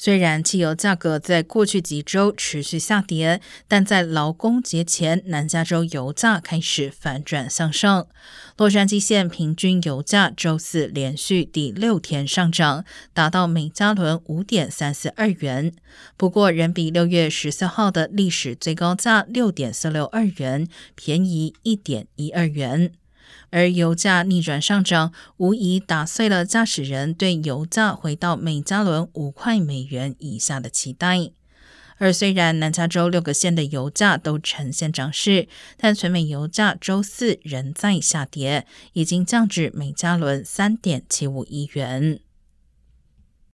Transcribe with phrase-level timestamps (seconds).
[0.00, 8.06] 虽然汽油价格在过去几周持续下跌，但在劳工节前，南加州油价开始反转向上。
[8.56, 15.72] 洛杉矶县平均油价周四连续第六天上涨，达到每加仑五点三四二元，
[16.16, 22.92] 不过仍比六月十四号的历史最高价六点四六二元便宜一点一二元。
[23.50, 31.30] 而油价逆转上涨，无疑打碎了驾驶人对油价回到每加仑五块美元以下的期待。
[32.00, 42.20] 而虽然南加州六个县的油价都呈现涨势，但全美油价周四仍在下跌，已经降至每加仑三点七五亿元。